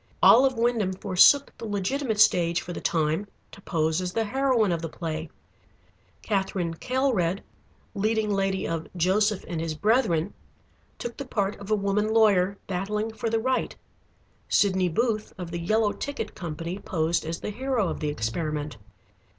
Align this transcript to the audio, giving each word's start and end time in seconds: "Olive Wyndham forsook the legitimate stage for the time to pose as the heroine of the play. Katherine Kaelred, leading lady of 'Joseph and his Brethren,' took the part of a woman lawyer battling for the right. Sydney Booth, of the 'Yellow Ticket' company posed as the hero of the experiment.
"Olive 0.23 0.57
Wyndham 0.57 0.93
forsook 0.93 1.55
the 1.59 1.65
legitimate 1.67 2.19
stage 2.19 2.59
for 2.63 2.73
the 2.73 2.81
time 2.81 3.27
to 3.51 3.61
pose 3.61 4.01
as 4.01 4.13
the 4.13 4.23
heroine 4.23 4.71
of 4.71 4.81
the 4.81 4.89
play. 4.89 5.29
Katherine 6.23 6.73
Kaelred, 6.73 7.43
leading 7.93 8.33
lady 8.33 8.67
of 8.67 8.87
'Joseph 8.97 9.45
and 9.47 9.61
his 9.61 9.75
Brethren,' 9.75 10.33
took 10.97 11.17
the 11.17 11.25
part 11.27 11.55
of 11.59 11.69
a 11.69 11.75
woman 11.75 12.11
lawyer 12.11 12.57
battling 12.65 13.13
for 13.13 13.29
the 13.29 13.39
right. 13.39 13.75
Sydney 14.49 14.89
Booth, 14.89 15.33
of 15.37 15.51
the 15.51 15.59
'Yellow 15.61 15.91
Ticket' 15.91 16.33
company 16.33 16.79
posed 16.79 17.23
as 17.23 17.39
the 17.41 17.51
hero 17.51 17.87
of 17.87 17.99
the 17.99 18.09
experiment. 18.09 18.77